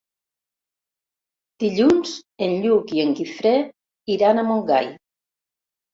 Dilluns 1.65 2.15
en 2.47 2.57
Lluc 2.63 2.95
i 2.97 3.05
en 3.07 3.15
Guifré 3.21 3.55
iran 4.19 4.41
a 4.41 4.47
Montgai. 4.53 4.93